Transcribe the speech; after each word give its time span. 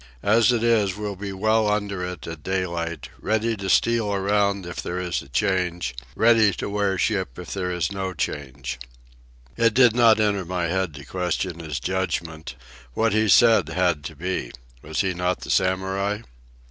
As 0.23 0.51
it 0.51 0.63
is, 0.63 0.97
we'll 0.97 1.15
be 1.15 1.31
well 1.31 1.69
under 1.69 2.03
it 2.03 2.25
at 2.25 2.41
daylight, 2.41 3.09
ready 3.19 3.55
to 3.57 3.69
steal 3.69 4.11
around 4.11 4.65
if 4.65 4.81
there 4.81 4.97
is 4.99 5.21
a 5.21 5.27
change, 5.29 5.93
ready 6.15 6.51
to 6.53 6.71
wear 6.71 6.97
ship 6.97 7.37
if 7.37 7.53
there 7.53 7.69
is 7.69 7.91
no 7.91 8.11
change." 8.15 8.79
It 9.57 9.75
did 9.75 9.95
not 9.95 10.19
enter 10.19 10.43
my 10.43 10.65
head 10.69 10.95
to 10.95 11.05
question 11.05 11.59
his 11.59 11.79
judgment. 11.79 12.55
What 12.95 13.13
he 13.13 13.29
said 13.29 13.69
had 13.69 14.03
to 14.05 14.15
be. 14.15 14.51
Was 14.81 15.01
he 15.01 15.13
not 15.13 15.41
the 15.41 15.51
Samurai? 15.51 16.21